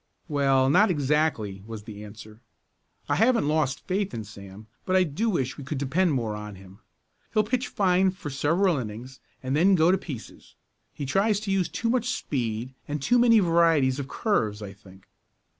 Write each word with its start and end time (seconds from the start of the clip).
"Well, 0.27 0.67
not 0.67 0.89
exactly," 0.89 1.61
was 1.67 1.83
the 1.83 2.03
answer. 2.03 2.41
"I 3.07 3.17
haven't 3.17 3.47
lost 3.47 3.85
faith 3.85 4.15
in 4.15 4.23
Sam, 4.23 4.65
but 4.83 4.95
I 4.95 5.03
do 5.03 5.29
wish 5.29 5.59
we 5.59 5.63
could 5.63 5.77
depend 5.77 6.13
more 6.13 6.35
on 6.35 6.55
him. 6.55 6.79
He'll 7.35 7.43
pitch 7.43 7.67
fine 7.67 8.09
for 8.09 8.31
several 8.31 8.79
innings 8.79 9.19
and 9.43 9.55
then 9.55 9.75
go 9.75 9.91
to 9.91 9.99
pieces. 9.99 10.55
He 10.91 11.05
tries 11.05 11.39
to 11.41 11.51
use 11.51 11.69
too 11.69 11.91
much 11.91 12.09
speed 12.09 12.73
and 12.87 12.99
too 12.99 13.19
many 13.19 13.37
varieties 13.37 13.99
of 13.99 14.07
curves, 14.07 14.59
I 14.63 14.73
think." 14.73 15.07